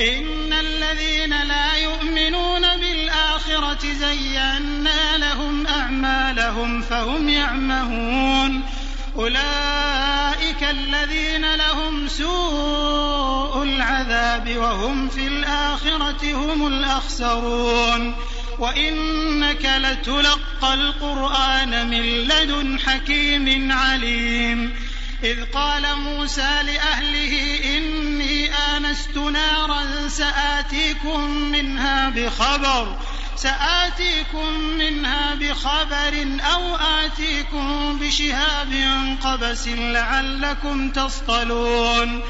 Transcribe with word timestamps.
إن 0.00 0.52
الذين 0.52 1.42
لا 1.42 1.76
يؤمنون 1.76 2.60
بالآخرة 2.60 3.92
زينا 3.92 5.16
لهم 5.16 5.66
أعمالهم 5.66 6.82
فهم 6.82 7.28
يعمهون. 7.28 8.62
أولئك 9.16 10.62
الذين 10.62 11.54
لهم 11.54 12.08
سوء 12.08 13.62
العذاب 13.62 14.56
وهم 14.56 15.08
في 15.08 15.26
الآخرة 15.26 16.34
هم 16.34 16.66
الأخسرون. 16.66 18.14
وإنك 18.58 19.64
لتلقى 19.64 20.74
القرآن 20.74 21.90
من 21.90 22.02
لدن 22.02 22.80
حكيم 22.80 23.72
عليم. 23.72 24.89
إذ 25.24 25.44
قال 25.44 25.96
موسى 25.96 26.62
لأهله 26.62 27.60
إني 27.76 28.54
آنست 28.54 29.16
نارا 29.16 30.08
سآتيكم 30.08 31.30
منها 31.30 32.10
بخبر 32.10 32.96
سآتيكم 33.36 34.58
منها 34.78 35.34
بخبر 35.34 36.26
أو 36.52 36.76
آتيكم 36.76 37.98
بشهاب 37.98 38.72
قبس 39.24 39.68
لعلكم 39.68 40.90
تصطلون. 40.90 42.22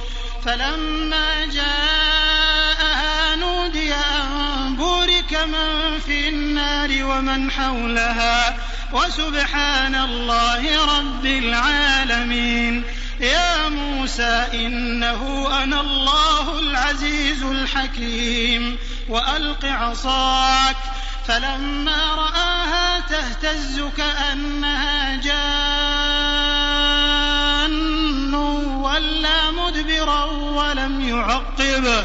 فلما 0.45 1.47
جاءها 1.47 3.37
نودي 3.37 3.95
أن 3.95 4.77
بورك 4.77 5.33
من 5.33 5.99
في 6.07 6.29
النار 6.29 7.05
ومن 7.05 7.51
حولها. 7.51 8.57
وسبحان 8.93 9.95
الله 9.95 10.99
رب 10.99 11.27
العالمين. 11.27 12.85
يا 13.21 13.69
موسى 13.69 14.47
إنه 14.55 15.49
أنا 15.63 15.81
الله 15.81 16.59
العزيز 16.59 17.43
الحكيم. 17.43 18.79
وألق 19.09 19.65
عصاك. 19.65 20.77
فلما 21.29 22.15
رآها 22.15 23.01
تهتز 23.01 23.83
كأنها 23.97 25.17
جان. 25.17 26.41
ولا 28.81 29.51
مدبرا 29.51 30.25
ولم 30.25 31.09
يعقب. 31.09 32.05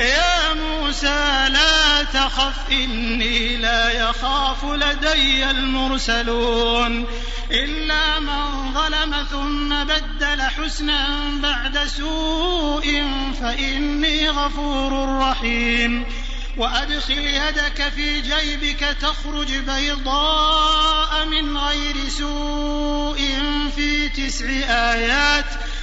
يا 0.00 0.54
موسى 0.54 1.48
لا 1.48 2.02
تخف 2.02 2.70
إني 2.70 3.56
لا 3.56 3.90
يخاف 3.90 4.64
لدي 4.64 5.50
المرسلون. 5.50 7.06
إلا 7.50 8.20
من 8.20 8.74
ظلم 8.74 9.26
ثم 9.30 9.84
بدل 9.84 10.42
حسنا 10.42 11.08
بعد 11.42 11.78
سوء 11.86 13.02
فإني 13.40 14.30
غفور 14.30 15.18
رحيم. 15.18 16.06
وأدخل 16.56 17.18
يدك 17.18 17.92
في 17.96 18.20
جيبك 18.20 18.96
تخرج 19.00 19.54
بيضاء 19.54 21.26
من 21.26 21.56
غير 21.56 22.08
سوء 22.08 23.18
في 23.76 24.08
تسع 24.08 24.46
آيات. 24.68 25.44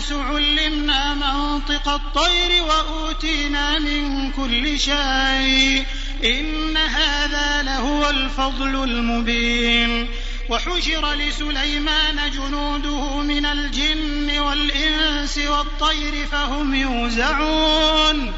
الناس 0.00 0.12
علمنا 0.12 1.14
منطق 1.14 1.88
الطير 1.88 2.62
وأوتينا 2.62 3.78
من 3.78 4.32
كل 4.32 4.80
شيء. 4.80 5.84
إن 6.24 6.76
هذا 6.76 7.62
لهو 7.62 8.10
الفضل 8.10 8.84
المبين. 8.84 10.08
وحشر 10.48 11.14
لسليمان 11.14 12.30
جنوده 12.30 13.16
من 13.16 13.46
الجن 13.46 14.38
والإنس 14.38 15.38
والطير 15.38 16.26
فهم 16.32 16.74
يوزعون. 16.74 18.32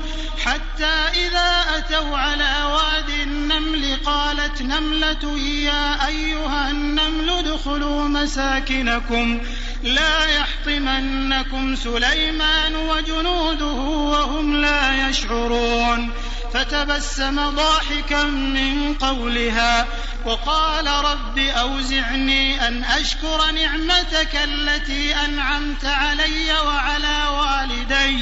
حتى 0.45 0.95
إذا 1.27 1.65
أتوا 1.77 2.17
على 2.17 2.65
واد 2.73 3.11
النمل 3.23 3.97
قالت 4.05 4.63
نملة 4.63 5.39
يا 5.39 6.07
أيها 6.07 6.71
النمل 6.71 7.31
ادخلوا 7.31 8.09
مساكنكم. 8.09 9.41
لا 9.83 10.25
يحطمنكم 10.27 11.77
سليمان 11.77 12.77
وجنوده 12.77 13.73
وهم 13.73 14.57
لا 14.57 15.09
يشعرون. 15.09 16.13
فتبسم 16.55 17.51
ضاحكا 17.51 18.25
من 18.25 18.95
قولها 18.95 19.87
وقال 20.25 20.87
رب 20.87 21.39
أوزعني 21.39 22.69
أن 22.69 22.85
أشكر 22.85 23.51
نعمتك 23.51 24.37
التي 24.45 25.15
أنعمت 25.17 25.85
علي 25.85 26.53
وعلى 26.67 27.29
والدي 27.29 28.19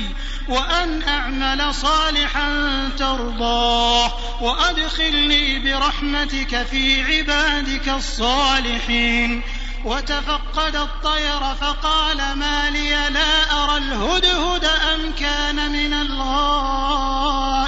وأن 0.49 1.03
أعمل 1.03 1.75
صالحا 1.75 2.49
ترضاه 2.99 4.13
وأدخلني 4.43 5.59
برحمتك 5.59 6.63
في 6.63 7.03
عبادك 7.03 7.89
الصالحين. 7.89 9.43
وتفقد 9.85 10.77
الطير 10.77 11.55
فقال 11.61 12.17
ما 12.17 12.71
لي 12.71 12.91
لا 12.91 13.63
أرى 13.63 13.77
الهدهد 13.77 14.65
أم 14.65 15.13
كان 15.13 15.73
من 15.73 15.93
الغائبين 15.93 17.61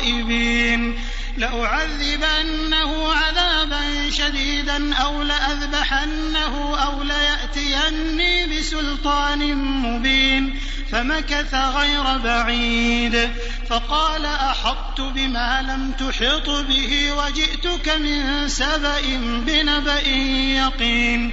لأعذبنه 1.36 3.12
عذابا 3.12 4.10
شديدا 4.10 4.94
أو 4.94 5.22
لأذبحنه 5.22 6.76
أو 6.84 7.02
ليأتيني 7.02 8.46
بسلطان 8.46 9.54
مبين 9.56 10.60
فمكث 10.92 11.54
غير 11.54 12.18
بعيد 12.18 13.30
فقال 13.68 14.26
أحطت 14.26 15.00
بما 15.00 15.62
لم 15.62 15.92
تحط 15.92 16.50
به 16.50 17.12
وجئتك 17.12 17.88
من 17.88 18.48
سبأ 18.48 19.00
بنبأ 19.46 20.08
يقين 20.56 21.32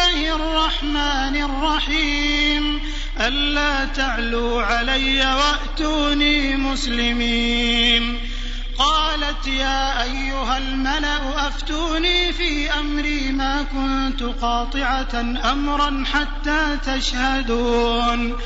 الرحمن 0.71 1.35
الرحيم. 1.43 2.81
ألا 3.19 3.85
تعلوا 3.85 4.63
علي 4.63 5.35
وأتوني 5.35 6.55
مسلمين. 6.55 8.19
قالت 8.77 9.47
يا 9.47 10.03
أيها 10.03 10.57
الملأ 10.57 11.47
أفتوني 11.47 12.33
في 12.33 12.71
أمري 12.79 13.31
ما 13.31 13.63
كنت 13.63 14.23
قاطعة 14.23 15.41
أمرا 15.51 16.03
حتى 16.13 16.77
تشهدون. 16.85 18.37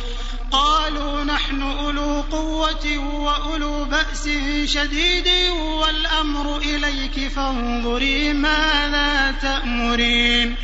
قالوا 0.51 1.23
نحن 1.23 1.61
أولو 1.61 2.21
قوة 2.31 2.97
وأولو 2.97 3.85
بأس 3.85 4.29
شديد 4.65 5.29
والأمر 5.51 6.57
إليك 6.57 7.31
فانظري 7.31 8.33
ماذا 8.33 9.35
تأمرين. 9.41 10.55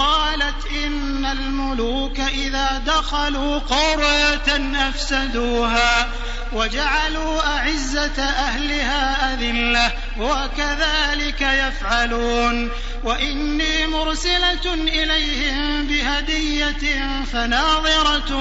قالت 0.00 0.66
إن 0.84 1.24
الملوك 1.24 2.20
إذا 2.20 2.82
دخلوا 2.86 3.58
قرية 3.58 4.88
أفسدوها 4.88 6.08
وجعلوا 6.52 7.56
أعزة 7.56 8.22
أهلها 8.22 9.34
أذلة 9.34 9.92
وكذلك 10.18 11.40
يفعلون 11.40 12.70
وإني 13.04 13.86
مرسلة 13.86 14.74
إليهم 14.74 15.86
بهدية 15.86 17.22
فناظرة 17.32 18.32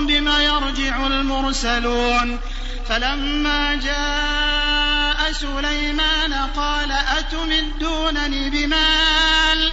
بما 0.00 0.42
يرجع 0.42 1.06
المرسلون 1.06 2.38
فلما 2.88 3.74
جاء 3.74 5.32
سليمان 5.32 6.32
قال 6.56 6.92
أتمدونني 6.92 8.50
بمال 8.50 9.72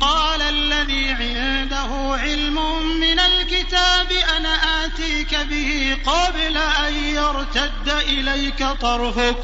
قال 0.00 0.42
الذي 0.42 1.08
عنده 1.08 2.18
علم 2.22 2.82
من 3.00 3.20
الكتاب 3.20 4.12
أنا 4.36 4.84
آتيك 4.84 5.34
به 5.34 5.98
قبل 6.06 6.56
أن 6.56 6.94
يرتد 6.94 7.88
إليك 8.08 8.66
طرفك. 8.80 9.36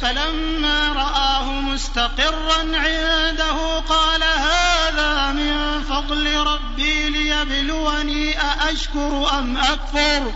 فلما 0.00 0.92
رآه 0.92 1.52
مستقرا 1.52 2.58
عنده 2.58 3.78
قال 3.78 4.22
هذا 4.22 5.32
من 5.32 5.82
فضل 5.82 6.36
ربي 6.36 7.08
ليبلوني 7.08 8.40
أأشكر 8.40 9.38
أم 9.38 9.56
أكفر؟ 9.56 10.32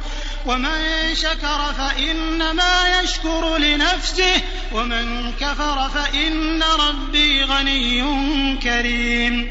ومن 0.47 1.15
شكر 1.15 1.73
فإنما 1.79 3.01
يشكر 3.01 3.57
لنفسه 3.57 4.43
ومن 4.73 5.33
كفر 5.41 5.89
فإن 5.89 6.63
ربي 6.63 7.45
غني 7.45 8.03
كريم. 8.63 9.51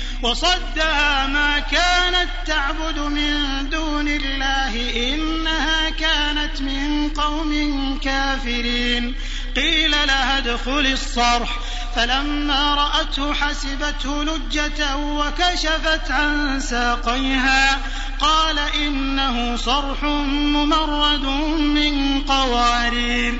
وصدها 0.23 1.27
ما 1.27 1.59
كانت 1.59 2.29
تعبد 2.47 2.99
من 2.99 3.69
دون 3.69 4.07
الله 4.07 4.91
إنها 5.13 5.89
كانت 5.89 6.61
من 6.61 7.09
قوم 7.09 7.99
كافرين. 8.03 9.15
قيل 9.55 9.91
لها 9.91 10.37
ادخل 10.37 10.87
الصرح. 10.93 11.59
فلما 11.95 12.75
رأته 12.75 13.33
حسبته 13.33 14.23
لجة 14.23 14.95
وكشفت 14.97 16.11
عن 16.11 16.59
ساقيها. 16.59 17.79
قال 18.19 18.59
إنه 18.59 19.55
صرح 19.55 20.03
ممرد 20.03 21.25
من 21.59 22.21
قوارير. 22.21 23.39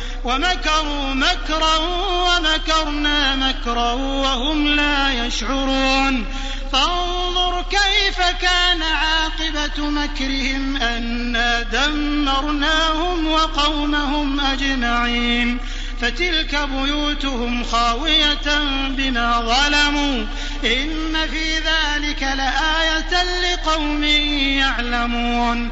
ومكروا 0.23 1.13
مكرا 1.13 1.77
ومكرنا 1.77 3.35
مكرا 3.35 3.91
وهم 3.93 4.67
لا 4.67 5.25
يشعرون. 5.25 6.25
فانظر 6.71 7.65
كيف 7.69 8.19
كان 8.41 8.81
عاقبة 8.81 9.89
مكرهم 9.89 10.77
أنا 10.77 11.61
دمرناهم 11.61 13.27
وقومهم 13.27 14.39
أجمعين. 14.39 15.57
فتلك 16.01 16.55
بيوتهم 16.55 17.63
خاوية 17.63 18.59
بما 18.89 19.41
ظلموا. 19.41 20.25
إن 20.63 21.27
في 21.31 21.57
ذلك 21.57 22.23
لآية 22.23 23.23
لقوم 23.53 24.03
يعلمون. 24.03 25.71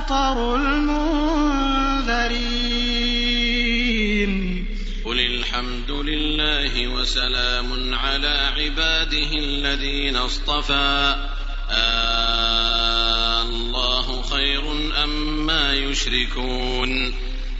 مطر 0.00 0.56
المنذرين. 0.56 1.90
قل 5.04 5.20
الحمد 5.20 5.90
لله 5.90 6.88
وسلام 6.88 7.94
على 7.94 8.52
عباده 8.56 9.32
الذين 9.32 10.16
اصطفى. 10.16 11.16
آه 11.70 13.42
الله 13.42 14.22
خير 14.22 14.72
أما 15.04 15.70
ما 15.70 15.74
يشركون؟ 15.74 17.14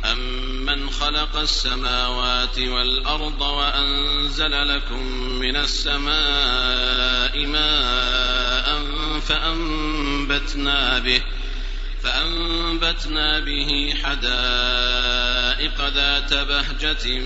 أمن 0.05 0.91
خلق 0.91 1.37
السماوات 1.37 2.59
والأرض 2.59 3.41
وأنزل 3.41 4.69
لكم 4.69 5.07
من 5.39 5.57
السماء 5.57 7.47
ماء 7.47 8.81
فأنبتنا 9.21 10.99
به. 10.99 11.23
فأنبتنا 12.03 13.41
به 13.41 13.95
حدائق 14.05 15.89
ذات 15.89 16.35
بهجة 16.35 17.19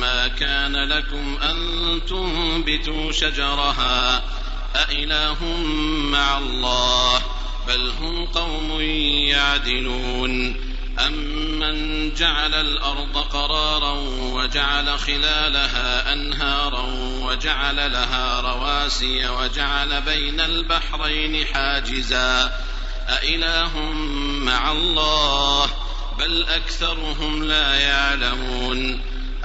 ما 0.00 0.28
كان 0.28 0.76
لكم 0.88 1.38
أن 1.42 1.56
تنبتوا 2.08 3.12
شجرها 3.12 4.22
أإله 4.76 5.44
مع 6.12 6.38
الله 6.38 7.22
بل 7.68 7.92
هم 8.00 8.26
قوم 8.26 8.80
يعدلون 9.30 10.56
أمن 11.06 12.14
جعل 12.14 12.54
الأرض 12.54 13.18
قرارا 13.18 13.92
وجعل 14.32 14.98
خلالها 14.98 16.12
أنهارا 16.12 16.82
وجعل 17.22 17.76
لها 17.76 18.40
رواسي 18.40 19.28
وجعل 19.28 20.00
بين 20.02 20.40
البحرين 20.40 21.46
حاجزا 21.46 22.52
أإله 23.08 23.78
مع 24.44 24.72
الله 24.72 25.70
بل 26.18 26.42
أكثرهم 26.48 27.44
لا 27.44 27.74
يعلمون 27.74 29.00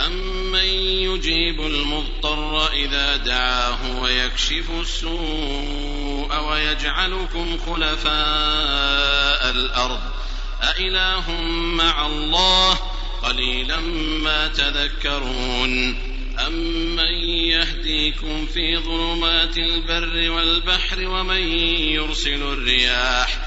أمن 0.06 0.66
يجيب 1.04 1.62
المضطر 1.62 2.72
إذا 2.74 3.16
دعاه 3.18 4.02
ويكشف 4.02 4.72
السوء 4.80 6.40
ويجعلكم 6.40 7.58
خلفاء 7.66 9.50
الأرض 9.50 10.02
أإله 10.64 11.32
مع 11.52 12.06
الله 12.06 12.80
قليلا 13.24 13.80
ما 14.24 14.48
تذكرون 14.48 16.00
أمن 16.48 17.14
يهديكم 17.50 18.46
في 18.46 18.78
ظلمات 18.78 19.58
البر 19.58 20.32
والبحر 20.32 21.08
ومن 21.08 21.42
يرسل 21.92 22.44
الرياح 22.44 23.47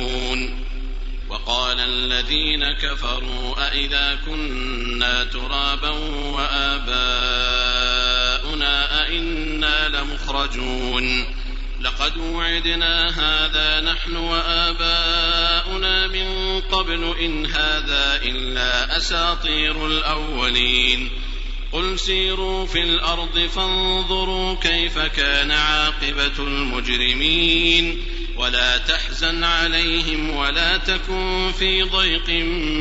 الذين 2.21 2.71
كفروا 2.71 3.67
أإذا 3.67 4.19
كنا 4.25 5.23
ترابا 5.23 5.89
وآباؤنا 5.89 7.01
أئنا 9.05 9.87
لمخرجون 9.89 11.25
لقد 11.81 12.17
وعدنا 12.17 13.09
هذا 13.09 13.81
نحن 13.91 14.15
وآباؤنا 14.15 16.07
من 16.07 16.61
قبل 16.61 17.15
إن 17.19 17.45
هذا 17.45 18.19
إلا 18.23 18.97
أساطير 18.97 19.87
الأولين 19.87 21.09
قل 21.71 21.99
سيروا 21.99 22.65
في 22.65 22.83
الأرض 22.83 23.39
فانظروا 23.39 24.55
كيف 24.55 24.99
كان 24.99 25.51
عاقبة 25.51 26.39
المجرمين 26.39 28.05
ولا 28.41 28.77
تحزن 28.77 29.43
عليهم 29.43 30.29
ولا 30.29 30.77
تكن 30.77 31.51
في 31.59 31.83
ضيق 31.83 32.29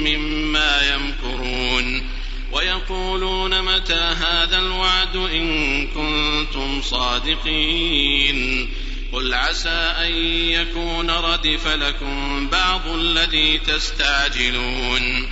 مما 0.09 0.95
يمكرون 0.95 2.11
ويقولون 2.53 3.63
متى 3.63 3.95
هذا 3.95 4.59
الوعد 4.59 5.17
إن 5.17 5.87
كنتم 5.87 6.83
صادقين 6.83 8.69
قل 9.13 9.35
عسى 9.35 9.95
أن 9.99 10.13
يكون 10.51 11.11
ردف 11.11 11.67
لكم 11.67 12.49
بعض 12.49 12.89
الذي 12.89 13.59
تستعجلون 13.59 15.29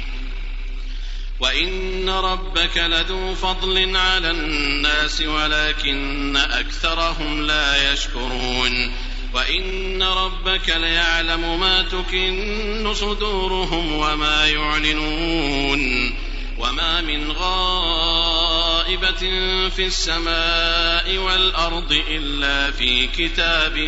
وإن 1.41 2.09
ربك 2.11 2.77
لذو 2.77 3.35
فضل 3.35 3.97
على 3.97 4.31
الناس 4.31 5.21
ولكن 5.21 6.37
أكثرهم 6.37 7.47
لا 7.47 7.93
يشكرون 7.93 8.93
وإن 9.35 10.03
ربك 10.03 10.69
ليعلم 10.77 11.61
ما 11.61 11.83
تكن 11.83 12.95
صدورهم 12.95 13.93
وما 13.93 14.47
يعلنون 14.49 16.15
وما 16.59 17.01
من 17.01 17.33
غائبة 17.33 19.21
في 19.69 19.87
السماء 19.87 21.17
والأرض 21.17 22.03
إلا 22.11 22.71
في 22.71 23.07
كتاب 23.07 23.79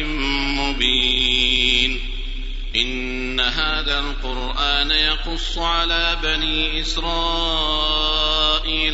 مبين 0.58 2.00
إن 2.76 3.40
هذا 3.40 3.98
القرآن 3.98 4.90
يقص 4.90 5.58
على 5.58 6.18
بني 6.22 6.80
إسرائيل 6.80 8.16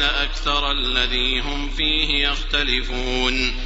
أكثر 0.03 0.71
الذي 0.71 1.41
هم 1.41 1.71
فيه 1.71 2.29
يختلفون 2.29 3.66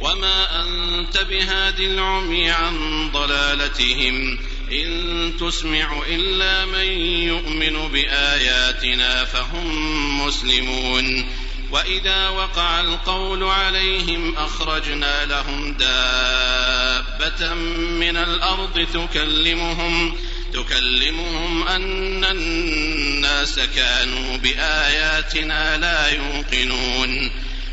وما 0.00 0.62
أنت 0.62 1.22
بهاد 1.22 1.80
العمي 1.80 2.50
عن 2.50 3.10
ضلالتهم 3.12 4.38
إن 4.72 5.32
تسمع 5.40 6.02
إلا 6.08 6.66
من 6.66 6.86
يؤمن 7.02 7.88
بآياتنا 7.92 9.24
فهم 9.24 10.26
مسلمون 10.26 11.26
وإذا 11.70 12.28
وقع 12.28 12.80
القول 12.80 13.44
عليهم 13.44 14.34
أخرجنا 14.36 15.24
لهم 15.24 15.72
دابة 15.72 17.54
من 17.74 18.16
الأرض 18.16 18.86
تكلمهم 18.92 20.16
تكلمهم 20.52 21.68
أن 21.68 22.24
الناس 22.24 23.60
كانوا 23.60 24.36
بآياتنا 24.36 25.76
لا 25.76 26.08
يوقنون 26.08 27.30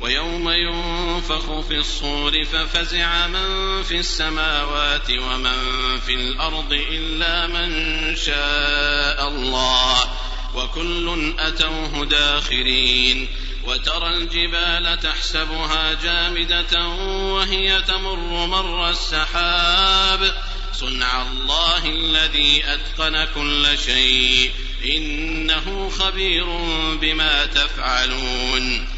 ويوم 0.00 0.50
ينفخ 0.50 1.60
في 1.60 1.78
الصور 1.78 2.44
ففزع 2.44 3.26
من 3.26 3.82
في 3.82 3.98
السماوات 3.98 5.10
ومن 5.10 5.60
في 6.06 6.14
الأرض 6.14 6.72
إلا 6.72 7.46
من 7.46 8.16
شاء 8.16 9.28
الله 9.28 10.10
وكل 10.54 11.34
أتوه 11.38 12.04
داخرين 12.04 13.28
وترى 13.64 14.08
الجبال 14.08 15.00
تحسبها 15.00 15.94
جامدة 16.02 16.88
وهي 17.34 17.82
تمر 17.82 18.46
مر 18.46 18.90
السحاب 18.90 20.34
صنع 20.72 21.22
الله 21.22 21.86
الذي 21.86 22.64
أتقن 22.64 23.24
كل 23.34 23.78
شيء 23.78 24.50
إنه 24.84 25.90
خبير 25.98 26.46
بما 27.00 27.46
تفعلون 27.46 28.97